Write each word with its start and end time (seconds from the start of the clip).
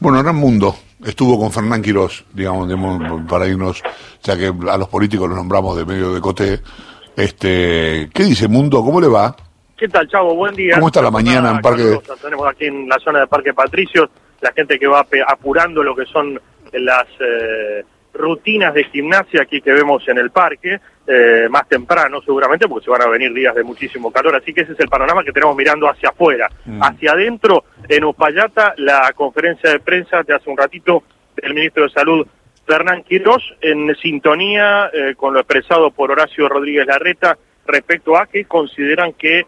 Bueno, 0.00 0.18
Hernán 0.18 0.36
Mundo 0.36 0.74
estuvo 1.04 1.38
con 1.38 1.52
Fernán 1.52 1.82
Quirós, 1.82 2.24
digamos, 2.32 2.68
para 3.28 3.46
irnos, 3.46 3.82
ya 4.22 4.34
que 4.34 4.46
a 4.46 4.78
los 4.78 4.88
políticos 4.88 5.28
los 5.28 5.36
nombramos 5.36 5.76
de 5.76 5.84
medio 5.84 6.14
de 6.14 6.20
coté. 6.22 6.60
Este, 7.14 8.08
¿Qué 8.12 8.24
dice 8.24 8.48
Mundo? 8.48 8.82
¿Cómo 8.82 8.98
le 8.98 9.08
va? 9.08 9.36
¿Qué 9.76 9.88
tal, 9.88 10.08
Chavo? 10.08 10.34
Buen 10.34 10.54
día. 10.54 10.76
¿Cómo 10.76 10.86
está 10.86 11.02
la 11.02 11.10
mañana 11.10 11.50
en 11.50 11.60
Parque? 11.60 12.00
Tenemos 12.22 12.48
aquí 12.48 12.64
en 12.64 12.88
la 12.88 12.98
zona 12.98 13.20
de 13.20 13.26
Parque 13.26 13.52
Patricios 13.52 14.08
la 14.40 14.52
gente 14.52 14.78
que 14.78 14.86
va 14.86 15.06
apurando 15.26 15.82
lo 15.82 15.94
que 15.94 16.06
son 16.06 16.40
las 16.72 17.06
eh, 17.20 17.84
rutinas 18.12 18.74
de 18.74 18.84
gimnasia 18.84 19.42
aquí 19.42 19.60
que 19.60 19.72
vemos 19.72 20.06
en 20.08 20.18
el 20.18 20.30
parque, 20.30 20.80
eh, 21.06 21.48
más 21.50 21.68
temprano 21.68 22.20
seguramente, 22.22 22.68
porque 22.68 22.84
se 22.84 22.90
van 22.90 23.02
a 23.02 23.08
venir 23.08 23.32
días 23.32 23.54
de 23.54 23.62
muchísimo 23.62 24.10
calor, 24.10 24.36
así 24.36 24.52
que 24.52 24.62
ese 24.62 24.72
es 24.72 24.80
el 24.80 24.88
panorama 24.88 25.24
que 25.24 25.32
tenemos 25.32 25.56
mirando 25.56 25.88
hacia 25.88 26.10
afuera. 26.10 26.48
Mm. 26.64 26.82
Hacia 26.82 27.12
adentro, 27.12 27.64
en 27.88 28.04
Upayata, 28.04 28.74
la 28.76 29.12
conferencia 29.14 29.70
de 29.70 29.80
prensa 29.80 30.22
de 30.22 30.34
hace 30.34 30.50
un 30.50 30.56
ratito 30.56 31.02
del 31.36 31.54
ministro 31.54 31.84
de 31.84 31.90
Salud, 31.90 32.26
Fernán 32.66 33.02
Quirós, 33.02 33.42
en 33.60 33.94
sintonía 33.96 34.90
eh, 34.92 35.14
con 35.16 35.34
lo 35.34 35.40
expresado 35.40 35.90
por 35.90 36.10
Horacio 36.10 36.48
Rodríguez 36.48 36.86
Larreta 36.86 37.36
respecto 37.66 38.16
a 38.16 38.26
que 38.26 38.44
consideran 38.44 39.12
que, 39.14 39.46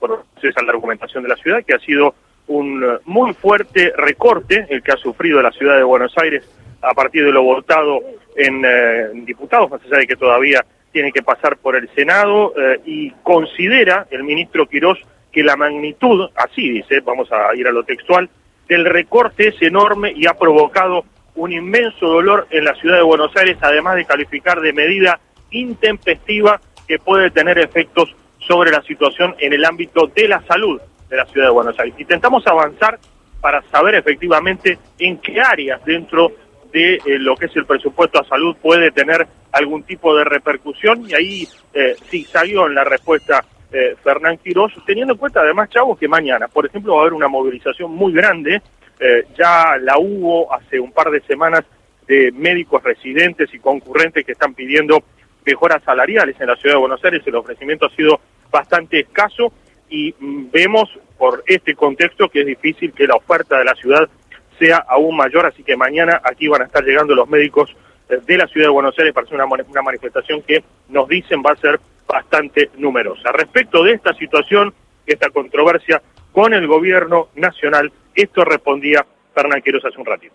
bueno, 0.00 0.24
esa 0.38 0.48
es 0.48 0.66
la 0.66 0.72
argumentación 0.72 1.22
de 1.22 1.28
la 1.28 1.36
ciudad, 1.36 1.64
que 1.64 1.74
ha 1.74 1.78
sido 1.78 2.14
un 2.46 2.98
muy 3.04 3.32
fuerte 3.34 3.92
recorte 3.96 4.66
el 4.68 4.82
que 4.82 4.92
ha 4.92 4.96
sufrido 4.96 5.40
la 5.40 5.50
ciudad 5.52 5.76
de 5.76 5.82
Buenos 5.82 6.12
Aires 6.18 6.44
a 6.84 6.94
partir 6.94 7.24
de 7.24 7.32
lo 7.32 7.42
votado 7.42 8.00
en, 8.36 8.62
eh, 8.64 9.10
diputados, 9.24 9.70
más 9.70 9.80
allá 9.84 9.98
de 9.98 10.06
que 10.06 10.16
todavía 10.16 10.64
tiene 10.92 11.12
que 11.12 11.22
pasar 11.22 11.56
por 11.56 11.76
el 11.76 11.88
Senado, 11.94 12.52
eh, 12.56 12.80
y 12.84 13.10
considera 13.22 14.06
el 14.10 14.22
ministro 14.22 14.66
Quirós 14.66 14.98
que 15.32 15.42
la 15.42 15.56
magnitud, 15.56 16.28
así 16.36 16.70
dice, 16.70 17.00
vamos 17.00 17.30
a 17.32 17.54
ir 17.56 17.66
a 17.66 17.72
lo 17.72 17.82
textual, 17.82 18.28
del 18.68 18.84
recorte 18.84 19.48
es 19.48 19.60
enorme 19.60 20.12
y 20.14 20.26
ha 20.26 20.34
provocado 20.34 21.04
un 21.34 21.52
inmenso 21.52 22.06
dolor 22.06 22.46
en 22.50 22.64
la 22.64 22.74
ciudad 22.74 22.96
de 22.98 23.02
Buenos 23.02 23.36
Aires, 23.36 23.58
además 23.60 23.96
de 23.96 24.04
calificar 24.04 24.60
de 24.60 24.72
medida 24.72 25.18
intempestiva 25.50 26.60
que 26.86 26.98
puede 26.98 27.30
tener 27.30 27.58
efectos 27.58 28.14
sobre 28.38 28.70
la 28.70 28.82
situación 28.82 29.34
en 29.38 29.52
el 29.52 29.64
ámbito 29.64 30.06
de 30.14 30.28
la 30.28 30.42
salud 30.42 30.80
de 31.08 31.16
la 31.16 31.26
ciudad 31.26 31.48
de 31.48 31.52
Buenos 31.52 31.78
Aires. 31.78 31.94
Intentamos 31.98 32.46
avanzar 32.46 32.98
para 33.40 33.62
saber 33.70 33.96
efectivamente 33.96 34.78
en 34.98 35.18
qué 35.18 35.40
áreas 35.40 35.84
dentro 35.84 36.32
de 36.74 36.94
eh, 36.96 37.18
lo 37.20 37.36
que 37.36 37.46
es 37.46 37.56
el 37.56 37.64
presupuesto 37.64 38.20
a 38.20 38.24
salud 38.24 38.56
puede 38.60 38.90
tener 38.90 39.26
algún 39.52 39.84
tipo 39.84 40.14
de 40.14 40.24
repercusión. 40.24 41.08
Y 41.08 41.14
ahí 41.14 41.48
eh, 41.72 41.96
sí 42.10 42.24
salió 42.24 42.66
en 42.66 42.74
la 42.74 42.84
respuesta 42.84 43.44
eh, 43.72 43.94
Fernán 44.02 44.38
Quirós, 44.38 44.72
teniendo 44.84 45.14
en 45.14 45.18
cuenta 45.18 45.40
además, 45.40 45.70
Chavos, 45.70 45.98
que 45.98 46.08
mañana, 46.08 46.48
por 46.48 46.66
ejemplo, 46.66 46.94
va 46.94 46.98
a 46.98 47.00
haber 47.02 47.12
una 47.12 47.28
movilización 47.28 47.92
muy 47.92 48.12
grande, 48.12 48.60
eh, 48.98 49.24
ya 49.38 49.76
la 49.80 49.98
hubo 49.98 50.52
hace 50.52 50.80
un 50.80 50.92
par 50.92 51.10
de 51.10 51.20
semanas 51.22 51.64
de 52.06 52.32
médicos 52.32 52.82
residentes 52.82 53.52
y 53.54 53.58
concurrentes 53.60 54.26
que 54.26 54.32
están 54.32 54.54
pidiendo 54.54 55.02
mejoras 55.46 55.82
salariales 55.84 56.36
en 56.40 56.48
la 56.48 56.56
ciudad 56.56 56.74
de 56.74 56.80
Buenos 56.80 57.04
Aires, 57.04 57.22
el 57.24 57.34
ofrecimiento 57.36 57.86
ha 57.86 57.96
sido 57.96 58.20
bastante 58.50 59.00
escaso 59.00 59.52
y 59.88 60.14
mm, 60.18 60.50
vemos 60.50 60.88
por 61.18 61.42
este 61.46 61.74
contexto 61.74 62.28
que 62.28 62.40
es 62.40 62.46
difícil 62.46 62.92
que 62.92 63.06
la 63.06 63.14
oferta 63.14 63.58
de 63.58 63.64
la 63.64 63.74
ciudad 63.74 64.08
sea 64.58 64.84
aún 64.88 65.16
mayor, 65.16 65.46
así 65.46 65.62
que 65.62 65.76
mañana 65.76 66.20
aquí 66.24 66.48
van 66.48 66.62
a 66.62 66.64
estar 66.66 66.84
llegando 66.84 67.14
los 67.14 67.28
médicos 67.28 67.74
eh, 68.08 68.20
de 68.24 68.36
la 68.36 68.46
ciudad 68.46 68.66
de 68.66 68.72
Buenos 68.72 68.98
Aires 68.98 69.14
para 69.14 69.26
hacer 69.26 69.40
una, 69.40 69.82
manifestación 69.82 70.42
que 70.42 70.64
nos 70.88 71.08
dicen 71.08 71.42
va 71.44 71.52
a 71.52 71.56
ser 71.56 71.80
bastante 72.06 72.70
numerosa. 72.76 73.32
Respecto 73.32 73.82
de 73.82 73.92
esta 73.92 74.12
situación, 74.14 74.72
esta 75.06 75.30
controversia 75.30 76.02
con 76.32 76.52
el 76.52 76.66
gobierno 76.66 77.28
nacional, 77.34 77.92
esto 78.14 78.44
respondía 78.44 79.04
Fernán 79.34 79.62
Quiroz 79.62 79.84
hace 79.84 79.98
un 79.98 80.06
ratito. 80.06 80.34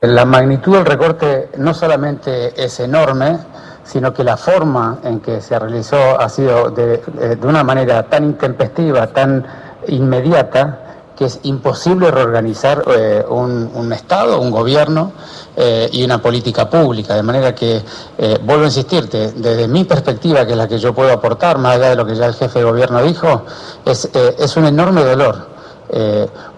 La 0.00 0.24
magnitud 0.24 0.76
del 0.76 0.86
recorte 0.86 1.48
no 1.58 1.72
solamente 1.72 2.52
es 2.56 2.80
enorme, 2.80 3.38
sino 3.84 4.12
que 4.12 4.24
la 4.24 4.36
forma 4.36 5.00
en 5.04 5.20
que 5.20 5.40
se 5.40 5.58
realizó 5.58 6.20
ha 6.20 6.28
sido 6.28 6.70
de, 6.70 6.94
eh, 6.94 7.36
de 7.36 7.46
una 7.46 7.64
manera 7.64 8.02
tan 8.04 8.24
intempestiva, 8.24 9.06
tan 9.08 9.46
inmediata, 9.88 10.83
que 11.16 11.26
es 11.26 11.40
imposible 11.44 12.10
reorganizar 12.10 12.82
eh, 12.86 13.24
un, 13.28 13.92
Estado, 13.92 14.40
un 14.40 14.50
gobierno 14.50 15.12
eh, 15.56 15.88
y 15.92 16.04
una 16.04 16.20
política 16.20 16.68
pública. 16.68 17.14
De 17.14 17.22
manera 17.22 17.54
que, 17.54 17.82
eh, 18.18 18.38
vuelvo 18.42 18.64
a 18.64 18.66
insistirte, 18.66 19.32
desde 19.32 19.68
mi 19.68 19.84
perspectiva, 19.84 20.44
que 20.44 20.52
es 20.52 20.58
la 20.58 20.66
que 20.66 20.78
yo 20.78 20.92
puedo 20.92 21.12
aportar, 21.12 21.58
más 21.58 21.76
allá 21.76 21.90
de 21.90 21.96
lo 21.96 22.04
que 22.04 22.16
ya 22.16 22.26
el 22.26 22.34
jefe 22.34 22.58
de 22.58 22.64
gobierno 22.64 23.02
dijo, 23.02 23.42
es, 23.84 24.10
es 24.14 24.56
un 24.56 24.66
enorme 24.66 25.04
dolor. 25.04 25.54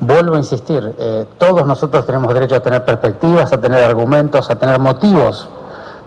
vuelvo 0.00 0.37
a 0.37 0.39
insistir, 0.39 0.95
todos 1.37 1.66
nosotros 1.66 2.06
tenemos 2.06 2.33
derecho 2.33 2.56
a 2.56 2.61
tener 2.61 2.84
perspectivas, 2.84 3.53
a 3.53 3.61
tener 3.61 3.84
argumentos, 3.84 4.49
a 4.49 4.56
tener 4.56 4.78
motivos 4.78 5.49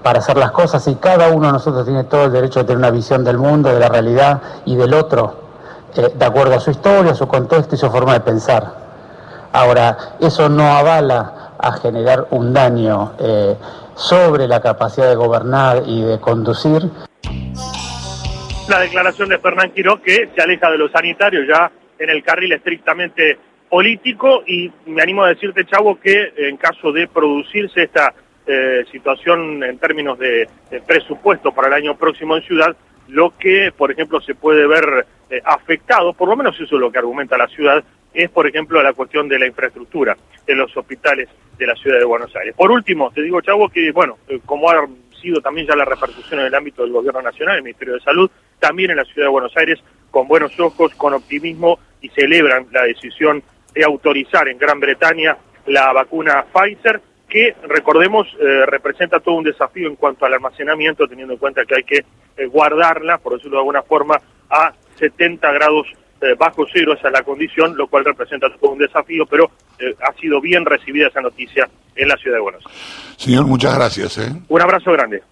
para 0.01 0.19
hacer 0.19 0.37
las 0.37 0.51
cosas 0.51 0.87
y 0.87 0.95
cada 0.95 1.29
uno 1.29 1.47
de 1.47 1.53
nosotros 1.53 1.85
tiene 1.85 2.05
todo 2.05 2.23
el 2.23 2.31
derecho 2.31 2.61
a 2.61 2.63
tener 2.63 2.77
una 2.77 2.89
visión 2.89 3.23
del 3.23 3.37
mundo, 3.37 3.69
de 3.69 3.79
la 3.79 3.89
realidad 3.89 4.41
y 4.65 4.75
del 4.75 4.93
otro 4.93 5.48
eh, 5.95 6.13
de 6.15 6.25
acuerdo 6.25 6.55
a 6.55 6.59
su 6.59 6.71
historia, 6.71 7.13
su 7.13 7.27
contexto 7.27 7.75
y 7.75 7.77
su 7.77 7.89
forma 7.89 8.13
de 8.13 8.19
pensar. 8.21 8.63
Ahora, 9.51 9.97
eso 10.19 10.49
no 10.49 10.63
avala 10.63 11.53
a 11.57 11.71
generar 11.73 12.27
un 12.31 12.53
daño 12.53 13.13
eh, 13.19 13.55
sobre 13.95 14.47
la 14.47 14.61
capacidad 14.61 15.09
de 15.09 15.15
gobernar 15.15 15.83
y 15.85 16.01
de 16.01 16.19
conducir. 16.19 16.83
La 18.69 18.79
declaración 18.79 19.29
de 19.29 19.39
Fernán 19.39 19.71
Quiró 19.71 20.01
que 20.01 20.29
se 20.33 20.41
aleja 20.41 20.69
de 20.69 20.77
lo 20.77 20.89
sanitario 20.89 21.43
ya 21.43 21.71
en 21.97 22.09
el 22.09 22.23
carril 22.23 22.53
estrictamente 22.53 23.37
político 23.69 24.43
y 24.45 24.71
me 24.85 25.01
animo 25.01 25.23
a 25.23 25.29
decirte, 25.29 25.65
Chavo, 25.65 25.99
que 25.99 26.33
en 26.37 26.57
caso 26.57 26.91
de 26.91 27.07
producirse 27.07 27.83
esta 27.83 28.13
eh, 28.47 28.85
situación 28.91 29.63
en 29.63 29.77
términos 29.77 30.17
de, 30.17 30.47
presupuesto 30.87 31.51
para 31.51 31.67
el 31.67 31.73
año 31.73 31.97
próximo 31.97 32.35
en 32.35 32.43
Ciudad, 32.43 32.75
lo 33.09 33.37
que, 33.37 33.71
por 33.75 33.91
ejemplo, 33.91 34.21
se 34.21 34.35
puede 34.35 34.67
ver 34.67 35.05
eh, 35.29 35.41
afectado, 35.43 36.13
por 36.13 36.29
lo 36.29 36.35
menos 36.35 36.55
eso 36.55 36.75
es 36.75 36.81
lo 36.81 36.91
que 36.91 36.99
argumenta 36.99 37.37
la 37.37 37.47
ciudad, 37.47 37.83
es, 38.13 38.29
por 38.29 38.47
ejemplo, 38.47 38.81
la 38.81 38.93
cuestión 38.93 39.27
de 39.27 39.39
la 39.39 39.47
infraestructura 39.47 40.17
de 40.45 40.55
los 40.55 40.75
hospitales 40.75 41.29
de 41.57 41.67
la 41.67 41.75
ciudad 41.75 41.99
de 41.99 42.05
Buenos 42.05 42.35
Aires. 42.35 42.55
Por 42.55 42.71
último, 42.71 43.11
te 43.11 43.21
digo, 43.21 43.41
Chavo, 43.41 43.69
que, 43.69 43.91
bueno, 43.91 44.17
eh, 44.27 44.39
como 44.45 44.69
ha 44.69 44.87
sido 45.21 45.41
también 45.41 45.67
ya 45.67 45.75
la 45.75 45.85
repercusión 45.85 46.39
en 46.39 46.47
el 46.47 46.55
ámbito 46.55 46.83
del 46.83 46.93
Gobierno 46.93 47.21
Nacional, 47.21 47.57
el 47.57 47.63
Ministerio 47.63 47.95
de 47.95 47.99
Salud, 47.99 48.31
también 48.59 48.91
en 48.91 48.97
la 48.97 49.05
ciudad 49.05 49.27
de 49.27 49.31
Buenos 49.31 49.55
Aires, 49.57 49.79
con 50.09 50.27
buenos 50.27 50.59
ojos, 50.59 50.93
con 50.95 51.13
optimismo, 51.13 51.79
y 52.01 52.09
celebran 52.09 52.67
la 52.71 52.83
decisión 52.83 53.43
de 53.73 53.83
autorizar 53.83 54.47
en 54.47 54.57
Gran 54.57 54.79
Bretaña 54.79 55.37
la 55.67 55.91
vacuna 55.93 56.45
Pfizer, 56.51 57.01
que 57.27 57.55
recordemos 57.67 58.27
eh, 58.39 58.65
representa 58.65 59.19
todo 59.19 59.35
un 59.35 59.43
desafío 59.43 59.87
en 59.87 59.95
cuanto 59.95 60.25
al 60.25 60.33
almacenamiento, 60.33 61.07
teniendo 61.07 61.33
en 61.33 61.39
cuenta 61.39 61.65
que 61.65 61.75
hay 61.75 61.83
que 61.83 62.05
eh, 62.39 62.47
guardarla, 62.47 63.17
por 63.17 63.33
decirlo 63.33 63.57
de 63.57 63.61
alguna 63.61 63.83
forma, 63.83 64.19
a 64.49 64.73
70 64.97 65.51
grados 65.51 65.87
eh, 66.21 66.35
bajo 66.37 66.65
cero, 66.73 66.93
esa 66.97 67.07
es 67.07 67.13
la 67.13 67.23
condición, 67.23 67.77
lo 67.77 67.87
cual 67.87 68.05
representa 68.05 68.47
todo 68.59 68.71
un 68.71 68.79
desafío, 68.79 69.25
pero 69.25 69.51
ha 70.01 70.13
sido 70.19 70.41
bien 70.41 70.65
recibida 70.65 71.07
esa 71.07 71.21
noticia 71.21 71.69
en 71.95 72.07
la 72.07 72.17
ciudad 72.17 72.37
de 72.37 72.41
Buenos 72.41 72.65
Aires. 72.65 72.81
Señor, 73.15 73.45
muchas 73.45 73.75
gracias. 73.75 74.17
Un 74.47 74.61
abrazo 74.61 74.91
grande. 74.91 75.23